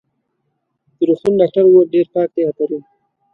[0.97, 2.83] د روغتون ډاکټر وویل: ډېر پاک دی، افرین.